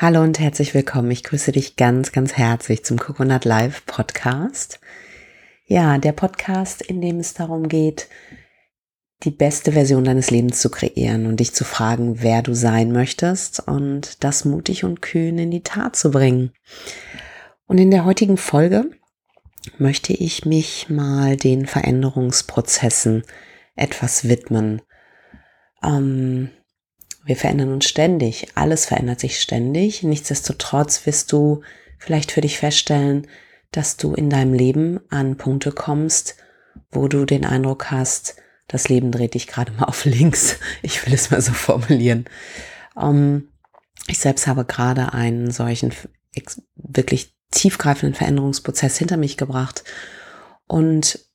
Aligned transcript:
Hallo 0.00 0.22
und 0.22 0.38
herzlich 0.38 0.74
willkommen. 0.74 1.10
Ich 1.10 1.24
grüße 1.24 1.50
dich 1.50 1.74
ganz, 1.74 2.12
ganz 2.12 2.34
herzlich 2.34 2.84
zum 2.84 3.00
Coconut 3.00 3.44
Live 3.44 3.84
Podcast. 3.84 4.78
Ja, 5.66 5.98
der 5.98 6.12
Podcast, 6.12 6.82
in 6.82 7.00
dem 7.00 7.18
es 7.18 7.34
darum 7.34 7.66
geht, 7.68 8.06
die 9.24 9.32
beste 9.32 9.72
Version 9.72 10.04
deines 10.04 10.30
Lebens 10.30 10.60
zu 10.60 10.70
kreieren 10.70 11.26
und 11.26 11.40
dich 11.40 11.52
zu 11.52 11.64
fragen, 11.64 12.22
wer 12.22 12.42
du 12.42 12.54
sein 12.54 12.92
möchtest 12.92 13.58
und 13.66 14.22
das 14.22 14.44
mutig 14.44 14.84
und 14.84 15.02
kühn 15.02 15.36
in 15.36 15.50
die 15.50 15.64
Tat 15.64 15.96
zu 15.96 16.12
bringen. 16.12 16.52
Und 17.66 17.78
in 17.78 17.90
der 17.90 18.04
heutigen 18.04 18.36
Folge 18.36 18.92
möchte 19.78 20.12
ich 20.12 20.44
mich 20.44 20.88
mal 20.88 21.36
den 21.36 21.66
Veränderungsprozessen 21.66 23.24
etwas 23.74 24.28
widmen. 24.28 24.80
Ähm, 25.82 26.50
wir 27.28 27.36
verändern 27.36 27.74
uns 27.74 27.86
ständig, 27.86 28.48
alles 28.54 28.86
verändert 28.86 29.20
sich 29.20 29.38
ständig. 29.38 30.02
Nichtsdestotrotz 30.02 31.04
wirst 31.04 31.30
du 31.30 31.60
vielleicht 31.98 32.32
für 32.32 32.40
dich 32.40 32.56
feststellen, 32.56 33.26
dass 33.70 33.98
du 33.98 34.14
in 34.14 34.30
deinem 34.30 34.54
Leben 34.54 34.98
an 35.10 35.36
Punkte 35.36 35.70
kommst, 35.70 36.36
wo 36.90 37.06
du 37.06 37.26
den 37.26 37.44
Eindruck 37.44 37.90
hast, 37.90 38.36
das 38.66 38.88
Leben 38.88 39.12
dreht 39.12 39.34
dich 39.34 39.46
gerade 39.46 39.72
mal 39.72 39.84
auf 39.84 40.06
links. 40.06 40.56
Ich 40.80 41.04
will 41.04 41.12
es 41.12 41.30
mal 41.30 41.42
so 41.42 41.52
formulieren. 41.52 42.24
Um, 42.94 43.48
ich 44.06 44.20
selbst 44.20 44.46
habe 44.46 44.64
gerade 44.64 45.12
einen 45.12 45.50
solchen 45.50 45.92
wirklich 46.76 47.36
tiefgreifenden 47.50 48.14
Veränderungsprozess 48.14 48.96
hinter 48.96 49.18
mich 49.18 49.36
gebracht. 49.36 49.84
Und 50.66 51.28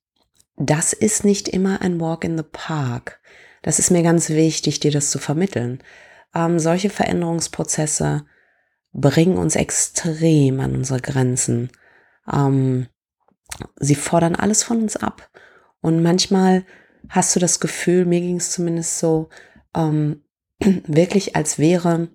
das 0.58 0.92
ist 0.94 1.24
nicht 1.24 1.48
immer 1.48 1.82
ein 1.82 2.02
Walk 2.02 2.24
in 2.24 2.36
the 2.36 2.44
Park. 2.44 3.20
Das 3.64 3.80
ist 3.80 3.90
mir 3.90 4.04
ganz 4.04 4.30
wichtig, 4.30 4.80
dir 4.80 4.92
das 4.92 5.10
zu 5.10 5.18
vermitteln. 5.18 5.82
Ähm, 6.36 6.60
solche 6.60 6.92
Veränderungsprozesse 6.92 8.26
bringen 8.92 9.38
uns 9.38 9.56
extrem 9.56 10.60
an 10.60 10.76
unsere 10.76 11.02
Grenzen. 11.02 11.72
Ähm, 12.32 12.88
sie 13.80 13.96
fordern 13.96 14.36
alles 14.36 14.64
von 14.64 14.82
uns 14.82 14.96
ab. 14.96 15.32
Und 15.82 16.04
manchmal 16.04 16.66
hast 17.10 17.36
du 17.36 17.40
das 17.40 17.60
Gefühl, 17.60 18.06
mir 18.06 18.22
ging 18.22 18.38
es 18.38 18.52
zumindest 18.52 19.00
so, 19.00 19.30
ähm, 19.76 20.24
wirklich 20.60 21.36
als 21.36 21.58
wäre 21.58 22.10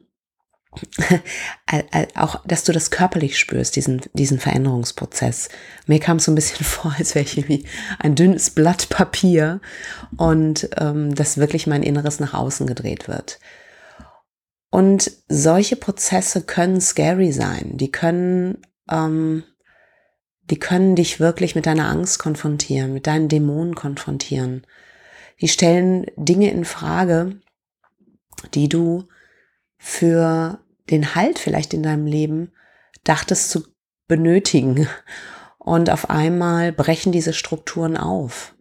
auch, 2.15 2.45
dass 2.47 2.65
du 2.65 2.73
das 2.73 2.91
körperlich 2.91 3.39
spürst, 3.39 3.77
diesen, 3.77 4.01
diesen 4.13 4.39
Veränderungsprozess. 4.39 5.49
Mir 5.87 6.01
kam 6.01 6.19
es 6.19 6.25
so 6.25 6.33
ein 6.33 6.37
bisschen 6.37 6.65
vor, 6.65 6.95
als 6.99 7.15
wäre 7.15 7.25
ich 7.25 7.37
irgendwie 7.37 7.65
ein 7.99 8.15
dünnes 8.15 8.51
Blatt 8.51 8.89
Papier 8.89 9.61
und 10.17 10.69
ähm, 10.79 11.15
dass 11.15 11.39
wirklich 11.39 11.67
mein 11.67 11.83
Inneres 11.83 12.21
nach 12.21 12.35
außen 12.35 12.67
gedreht 12.67 13.09
wird. 13.09 13.39
Und 14.71 15.11
solche 15.29 15.77
Prozesse 15.77 16.43
können 16.43 16.81
scary 16.81 17.33
sein. 17.33 17.77
Die 17.77 17.91
können, 17.91 18.59
ähm, 18.91 19.45
die 20.43 20.59
können 20.59 20.95
dich 20.95 21.21
wirklich 21.21 21.55
mit 21.55 21.67
deiner 21.67 21.89
Angst 21.89 22.19
konfrontieren, 22.19 22.93
mit 22.93 23.07
deinen 23.07 23.29
Dämonen 23.29 23.75
konfrontieren. 23.75 24.67
Die 25.41 25.49
stellen 25.49 26.07
Dinge 26.17 26.51
in 26.51 26.65
Frage, 26.65 27.41
die 28.55 28.69
du 28.69 29.09
für 29.79 30.59
den 30.91 31.15
Halt 31.15 31.39
vielleicht 31.39 31.75
in 31.75 31.83
deinem 31.83 32.07
Leben 32.07 32.53
dachtest 33.05 33.51
zu 33.51 33.65
benötigen. 34.07 34.89
Und 35.59 35.91
auf 35.91 36.11
einmal 36.11 36.73
brechen 36.73 37.13
diese 37.13 37.33
Strukturen 37.33 37.97
auf. 37.97 38.55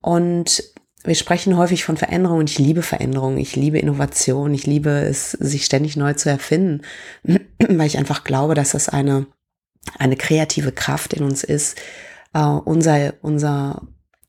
Und 0.00 0.62
wir 1.04 1.14
sprechen 1.14 1.56
häufig 1.56 1.84
von 1.84 1.96
Veränderung 1.96 2.38
und 2.38 2.50
ich 2.50 2.58
liebe 2.58 2.82
Veränderung, 2.82 3.36
ich 3.36 3.56
liebe 3.56 3.78
Innovation, 3.78 4.54
ich 4.54 4.66
liebe 4.66 4.90
es, 4.90 5.32
sich 5.32 5.64
ständig 5.64 5.96
neu 5.96 6.14
zu 6.14 6.30
erfinden, 6.30 6.82
weil 7.24 7.86
ich 7.86 7.98
einfach 7.98 8.24
glaube, 8.24 8.54
dass 8.54 8.70
das 8.70 8.88
eine, 8.88 9.26
eine 9.98 10.16
kreative 10.16 10.72
Kraft 10.72 11.12
in 11.12 11.24
uns 11.24 11.42
ist, 11.42 11.76
äh, 12.34 12.40
unser, 12.40 13.14
unser, 13.20 13.82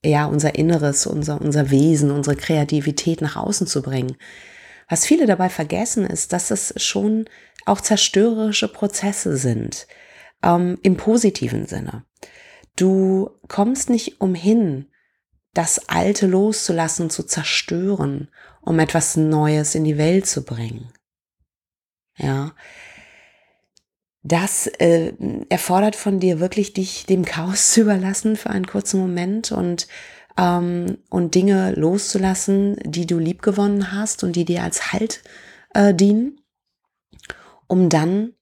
ja, 0.03 0.25
unser 0.25 0.55
Inneres, 0.55 1.05
unser, 1.05 1.39
unser 1.41 1.69
Wesen, 1.69 2.11
unsere 2.11 2.35
Kreativität 2.35 3.21
nach 3.21 3.35
außen 3.35 3.67
zu 3.67 3.81
bringen. 3.81 4.17
Was 4.89 5.05
viele 5.05 5.25
dabei 5.25 5.49
vergessen, 5.49 6.05
ist, 6.05 6.33
dass 6.33 6.51
es 6.51 6.73
schon 6.77 7.25
auch 7.65 7.81
zerstörerische 7.81 8.67
Prozesse 8.67 9.37
sind, 9.37 9.87
ähm, 10.43 10.77
im 10.83 10.97
positiven 10.97 11.65
Sinne. 11.65 12.05
Du 12.75 13.29
kommst 13.47 13.89
nicht 13.89 14.19
umhin, 14.21 14.87
das 15.53 15.87
Alte 15.87 16.27
loszulassen, 16.27 17.09
zu 17.09 17.23
zerstören, 17.23 18.29
um 18.61 18.79
etwas 18.79 19.15
Neues 19.15 19.75
in 19.75 19.83
die 19.83 19.97
Welt 19.97 20.25
zu 20.25 20.43
bringen. 20.43 20.91
Ja, 22.17 22.53
das 24.23 24.67
äh, 24.67 25.13
erfordert 25.49 25.97
von 25.97 26.19
dir 26.19 26.39
wirklich, 26.39 26.73
dich 26.73 27.05
dem 27.05 27.25
Chaos 27.25 27.71
zu 27.73 27.81
überlassen 27.81 28.35
für 28.35 28.49
einen 28.49 28.67
kurzen 28.67 28.99
Moment 28.99 29.51
und 29.51 29.87
ähm, 30.37 30.97
und 31.09 31.35
Dinge 31.35 31.73
loszulassen, 31.73 32.77
die 32.83 33.05
du 33.05 33.19
liebgewonnen 33.19 33.91
hast 33.91 34.23
und 34.23 34.35
die 34.35 34.45
dir 34.45 34.63
als 34.63 34.93
Halt 34.93 35.23
äh, 35.73 35.93
dienen, 35.93 36.41
um 37.67 37.89
dann 37.89 38.33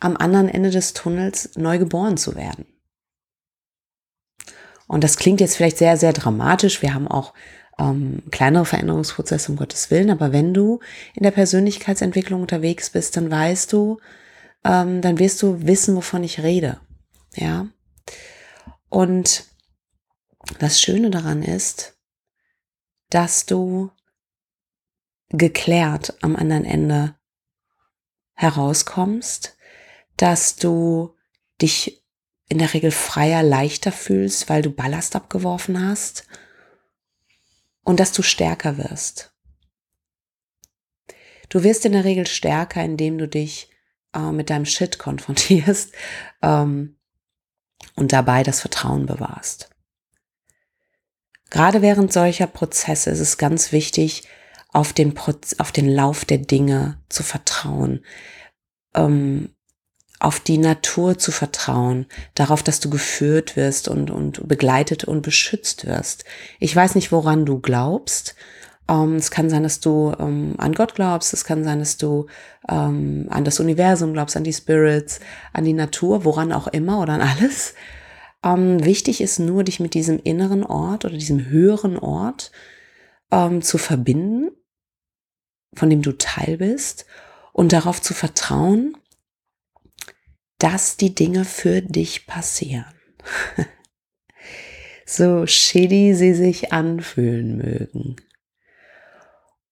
am 0.00 0.16
anderen 0.16 0.48
Ende 0.48 0.70
des 0.70 0.94
Tunnels 0.94 1.50
neu 1.56 1.78
geboren 1.78 2.16
zu 2.16 2.34
werden. 2.34 2.66
Und 4.88 5.04
das 5.04 5.16
klingt 5.16 5.40
jetzt 5.40 5.56
vielleicht 5.56 5.78
sehr, 5.78 5.96
sehr 5.96 6.12
dramatisch. 6.12 6.82
Wir 6.82 6.92
haben 6.92 7.08
auch 7.08 7.32
ähm, 7.78 8.22
kleinere 8.30 8.66
Veränderungsprozesse, 8.66 9.50
um 9.50 9.56
Gottes 9.56 9.90
Willen. 9.90 10.10
Aber 10.10 10.32
wenn 10.32 10.52
du 10.52 10.80
in 11.14 11.22
der 11.22 11.30
Persönlichkeitsentwicklung 11.30 12.42
unterwegs 12.42 12.90
bist, 12.90 13.16
dann 13.16 13.30
weißt 13.30 13.72
du, 13.72 13.98
ähm, 14.64 15.00
dann 15.00 15.18
wirst 15.18 15.40
du 15.42 15.66
wissen, 15.66 15.96
wovon 15.96 16.24
ich 16.24 16.42
rede. 16.42 16.78
Ja. 17.34 17.68
Und 18.88 19.44
das 20.58 20.80
Schöne 20.80 21.10
daran 21.10 21.42
ist, 21.42 21.96
dass 23.10 23.46
du 23.46 23.90
geklärt 25.28 26.16
am 26.22 26.36
anderen 26.36 26.64
Ende 26.64 27.14
herauskommst, 28.34 29.56
dass 30.16 30.56
du 30.56 31.16
dich 31.60 32.04
in 32.48 32.58
der 32.58 32.74
Regel 32.74 32.90
freier, 32.90 33.42
leichter 33.42 33.92
fühlst, 33.92 34.48
weil 34.48 34.62
du 34.62 34.70
Ballast 34.70 35.16
abgeworfen 35.16 35.86
hast 35.86 36.26
und 37.82 37.98
dass 37.98 38.12
du 38.12 38.22
stärker 38.22 38.78
wirst. 38.78 39.34
Du 41.48 41.62
wirst 41.64 41.84
in 41.84 41.92
der 41.92 42.04
Regel 42.04 42.26
stärker, 42.26 42.82
indem 42.82 43.18
du 43.18 43.28
dich 43.28 43.70
äh, 44.14 44.32
mit 44.32 44.50
deinem 44.50 44.66
Shit 44.66 44.98
konfrontierst 44.98 45.92
ähm, 46.42 46.98
und 47.94 48.12
dabei 48.12 48.42
das 48.42 48.60
Vertrauen 48.60 49.06
bewahrst. 49.06 49.71
Gerade 51.52 51.82
während 51.82 52.10
solcher 52.14 52.46
Prozesse 52.46 53.10
ist 53.10 53.20
es 53.20 53.36
ganz 53.36 53.72
wichtig, 53.72 54.22
auf 54.72 54.94
den, 54.94 55.12
Proz 55.12 55.56
auf 55.58 55.70
den 55.70 55.86
Lauf 55.86 56.24
der 56.24 56.38
Dinge 56.38 56.96
zu 57.10 57.22
vertrauen, 57.22 58.06
ähm, 58.94 59.50
auf 60.18 60.40
die 60.40 60.56
Natur 60.56 61.18
zu 61.18 61.30
vertrauen, 61.30 62.06
darauf, 62.34 62.62
dass 62.62 62.80
du 62.80 62.88
geführt 62.88 63.54
wirst 63.54 63.88
und, 63.88 64.10
und 64.10 64.48
begleitet 64.48 65.04
und 65.04 65.20
beschützt 65.20 65.84
wirst. 65.84 66.24
Ich 66.58 66.74
weiß 66.74 66.94
nicht, 66.94 67.12
woran 67.12 67.44
du 67.44 67.60
glaubst. 67.60 68.34
Ähm, 68.88 69.16
es 69.16 69.30
kann 69.30 69.50
sein, 69.50 69.62
dass 69.62 69.78
du 69.78 70.14
ähm, 70.18 70.54
an 70.56 70.72
Gott 70.72 70.94
glaubst, 70.94 71.34
es 71.34 71.44
kann 71.44 71.64
sein, 71.64 71.80
dass 71.80 71.98
du 71.98 72.28
ähm, 72.66 73.26
an 73.28 73.44
das 73.44 73.60
Universum 73.60 74.14
glaubst, 74.14 74.38
an 74.38 74.44
die 74.44 74.54
Spirits, 74.54 75.20
an 75.52 75.64
die 75.64 75.74
Natur, 75.74 76.24
woran 76.24 76.50
auch 76.50 76.68
immer 76.68 77.02
oder 77.02 77.12
an 77.12 77.20
alles. 77.20 77.74
Ähm, 78.44 78.84
wichtig 78.84 79.20
ist 79.20 79.38
nur, 79.38 79.64
dich 79.64 79.80
mit 79.80 79.94
diesem 79.94 80.18
inneren 80.18 80.64
Ort 80.64 81.04
oder 81.04 81.16
diesem 81.16 81.46
höheren 81.46 81.98
Ort 81.98 82.50
ähm, 83.30 83.62
zu 83.62 83.78
verbinden, 83.78 84.50
von 85.74 85.90
dem 85.90 86.02
du 86.02 86.12
Teil 86.12 86.58
bist 86.58 87.06
und 87.52 87.72
darauf 87.72 88.00
zu 88.02 88.14
vertrauen, 88.14 88.96
dass 90.58 90.96
die 90.96 91.14
Dinge 91.14 91.44
für 91.44 91.82
dich 91.82 92.26
passieren. 92.26 92.92
so 95.06 95.46
shitty 95.46 96.14
sie 96.14 96.34
sich 96.34 96.72
anfühlen 96.72 97.56
mögen. 97.56 98.16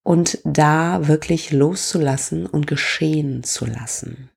Und 0.03 0.39
da 0.45 1.07
wirklich 1.07 1.51
loszulassen 1.53 2.47
und 2.47 2.67
geschehen 2.67 3.45
zu 3.45 3.67
lassen. 3.67 4.31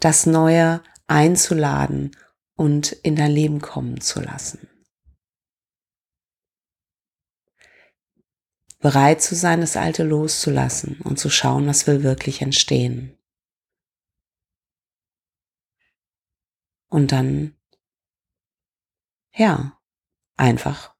Das 0.00 0.26
Neue 0.26 0.82
einzuladen 1.06 2.12
und 2.60 2.92
in 2.92 3.16
dein 3.16 3.30
Leben 3.30 3.62
kommen 3.62 4.02
zu 4.02 4.20
lassen. 4.20 4.68
Bereit 8.80 9.22
zu 9.22 9.34
sein, 9.34 9.62
das 9.62 9.78
Alte 9.78 10.02
loszulassen 10.02 11.00
und 11.00 11.18
zu 11.18 11.30
schauen, 11.30 11.66
was 11.66 11.86
will 11.86 12.02
wirklich 12.02 12.42
entstehen. 12.42 13.16
Und 16.90 17.12
dann, 17.12 17.56
ja, 19.32 19.80
einfach 20.36 20.94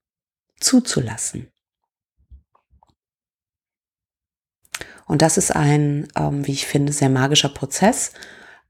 zuzulassen. 0.61 1.53
Und 5.05 5.21
das 5.21 5.37
ist 5.37 5.51
ein, 5.51 6.09
ähm, 6.17 6.47
wie 6.47 6.53
ich 6.53 6.67
finde, 6.67 6.95
sehr 6.95 7.11
magischer 7.11 7.51
Prozess 7.51 8.15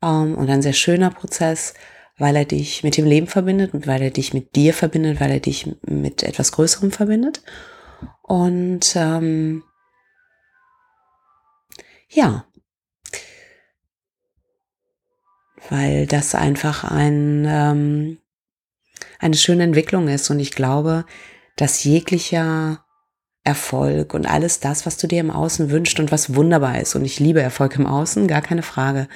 ähm, 0.02 0.36
und 0.36 0.50
ein 0.50 0.62
sehr 0.62 0.72
schöner 0.72 1.10
Prozess, 1.10 1.74
weil 2.20 2.36
er 2.36 2.44
dich 2.44 2.84
mit 2.84 2.96
dem 2.96 3.06
Leben 3.06 3.26
verbindet, 3.26 3.86
weil 3.86 4.02
er 4.02 4.10
dich 4.10 4.34
mit 4.34 4.54
dir 4.54 4.74
verbindet, 4.74 5.20
weil 5.20 5.30
er 5.30 5.40
dich 5.40 5.74
mit 5.86 6.22
etwas 6.22 6.52
Größerem 6.52 6.92
verbindet. 6.92 7.42
Und 8.22 8.94
ähm, 8.94 9.62
ja, 12.08 12.44
weil 15.70 16.06
das 16.06 16.34
einfach 16.34 16.84
ein, 16.84 17.46
ähm, 17.48 18.18
eine 19.18 19.36
schöne 19.36 19.62
Entwicklung 19.62 20.08
ist. 20.08 20.28
Und 20.28 20.40
ich 20.40 20.50
glaube, 20.50 21.06
dass 21.56 21.84
jeglicher 21.84 22.84
Erfolg 23.44 24.12
und 24.12 24.26
alles 24.26 24.60
das, 24.60 24.84
was 24.84 24.98
du 24.98 25.06
dir 25.06 25.20
im 25.20 25.30
Außen 25.30 25.70
wünschst 25.70 25.98
und 25.98 26.12
was 26.12 26.34
wunderbar 26.34 26.78
ist, 26.80 26.94
und 26.94 27.04
ich 27.04 27.18
liebe 27.18 27.40
Erfolg 27.40 27.76
im 27.76 27.86
Außen, 27.86 28.28
gar 28.28 28.42
keine 28.42 28.62
Frage, 28.62 29.08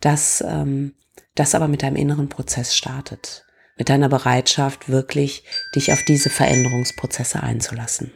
dass 0.00 0.42
ähm, 0.46 0.94
das 1.38 1.54
aber 1.54 1.68
mit 1.68 1.82
deinem 1.82 1.96
inneren 1.96 2.28
Prozess 2.28 2.76
startet, 2.76 3.44
mit 3.76 3.88
deiner 3.88 4.08
Bereitschaft, 4.08 4.88
wirklich 4.88 5.44
dich 5.74 5.92
auf 5.92 6.02
diese 6.02 6.30
Veränderungsprozesse 6.30 7.42
einzulassen. 7.42 8.12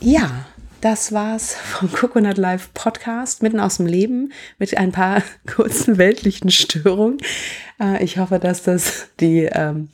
Ja, 0.00 0.46
das 0.80 1.12
war's 1.12 1.54
vom 1.54 1.90
Coconut 1.90 2.38
Life 2.38 2.68
Podcast, 2.72 3.42
mitten 3.42 3.60
aus 3.60 3.78
dem 3.78 3.86
Leben, 3.86 4.32
mit 4.58 4.76
ein 4.76 4.92
paar 4.92 5.22
kurzen 5.46 5.98
weltlichen 5.98 6.50
Störungen. 6.50 7.18
Äh, 7.80 8.04
ich 8.04 8.18
hoffe, 8.18 8.38
dass 8.38 8.62
das 8.62 9.08
die, 9.20 9.48
ähm, 9.50 9.88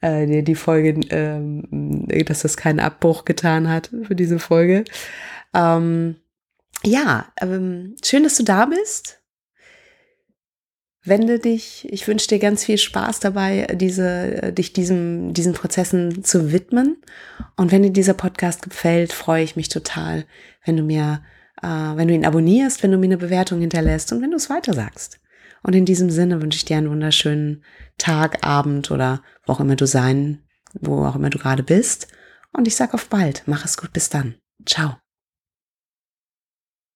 äh, 0.00 0.26
die, 0.26 0.42
die 0.42 0.54
Folge, 0.54 1.00
ähm, 1.10 2.06
dass 2.26 2.42
das 2.42 2.56
keinen 2.56 2.80
Abbruch 2.80 3.24
getan 3.24 3.68
hat 3.68 3.90
für 4.02 4.14
diese 4.14 4.38
Folge. 4.38 4.84
Ähm, 5.54 6.16
ja, 6.84 7.32
ähm, 7.40 7.96
schön, 8.04 8.22
dass 8.22 8.36
du 8.36 8.42
da 8.42 8.66
bist. 8.66 9.20
Wende 11.02 11.38
dich, 11.38 11.88
ich 11.90 12.06
wünsche 12.06 12.28
dir 12.28 12.38
ganz 12.38 12.64
viel 12.64 12.76
Spaß 12.76 13.20
dabei, 13.20 13.66
diese, 13.74 14.52
dich 14.52 14.74
diesem, 14.74 15.32
diesen 15.32 15.54
Prozessen 15.54 16.24
zu 16.24 16.52
widmen. 16.52 16.98
Und 17.56 17.72
wenn 17.72 17.82
dir 17.82 17.90
dieser 17.90 18.12
Podcast 18.12 18.62
gefällt, 18.62 19.12
freue 19.12 19.42
ich 19.42 19.56
mich 19.56 19.70
total, 19.70 20.26
wenn 20.64 20.76
du 20.76 20.82
mir, 20.82 21.22
äh, 21.62 21.66
wenn 21.66 22.08
du 22.08 22.14
ihn 22.14 22.26
abonnierst, 22.26 22.82
wenn 22.82 22.92
du 22.92 22.98
mir 22.98 23.06
eine 23.06 23.16
Bewertung 23.16 23.60
hinterlässt 23.60 24.12
und 24.12 24.20
wenn 24.20 24.30
du 24.30 24.36
es 24.36 24.50
weitersagst. 24.50 25.20
Und 25.62 25.74
in 25.74 25.86
diesem 25.86 26.10
Sinne 26.10 26.40
wünsche 26.42 26.56
ich 26.56 26.64
dir 26.64 26.76
einen 26.76 26.90
wunderschönen 26.90 27.64
Tag, 27.98 28.46
Abend 28.46 28.90
oder 28.90 29.22
wo 29.46 29.52
auch 29.52 29.60
immer 29.60 29.76
du 29.76 29.86
sein, 29.86 30.42
wo 30.74 31.04
auch 31.04 31.16
immer 31.16 31.30
du 31.30 31.38
gerade 31.38 31.62
bist. 31.62 32.08
Und 32.52 32.66
ich 32.66 32.76
sag 32.76 32.94
auf 32.94 33.08
bald. 33.08 33.42
Mach 33.46 33.64
es 33.64 33.76
gut. 33.76 33.92
Bis 33.92 34.08
dann. 34.08 34.34
Ciao. 34.66 34.96